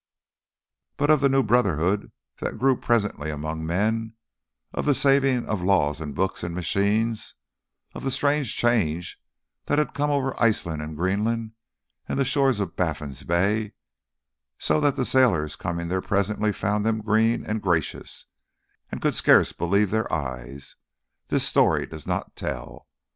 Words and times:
But 0.97 1.11
of 1.11 1.21
the 1.21 1.29
new 1.29 1.43
brotherhood 1.43 2.11
that 2.39 2.57
grew 2.57 2.75
presently 2.75 3.29
among 3.29 3.63
men, 3.67 4.15
of 4.73 4.85
the 4.87 4.95
saving 4.95 5.45
of 5.45 5.61
laws 5.61 6.01
and 6.01 6.15
books 6.15 6.41
and 6.41 6.55
machines, 6.55 7.35
of 7.93 8.03
the 8.03 8.09
strange 8.09 8.55
change 8.55 9.21
that 9.65 9.77
had 9.77 9.93
come 9.93 10.09
over 10.09 10.33
Iceland 10.41 10.81
and 10.81 10.97
Greenland 10.97 11.51
and 12.09 12.17
the 12.17 12.25
shores 12.25 12.59
of 12.59 12.75
Baffin's 12.75 13.23
Bay, 13.23 13.73
so 14.57 14.81
that 14.81 14.95
the 14.95 15.05
sailors 15.05 15.55
coming 15.55 15.87
there 15.87 16.01
presently 16.01 16.51
found 16.51 16.83
them 16.83 17.01
green 17.03 17.45
and 17.45 17.61
gracious, 17.61 18.25
and 18.91 19.03
could 19.03 19.13
scarce 19.13 19.53
believe 19.53 19.91
their 19.91 20.11
eyes, 20.11 20.77
this 21.27 21.47
story 21.47 21.85
does 21.85 22.07
not 22.07 22.35
tell. 22.35 22.87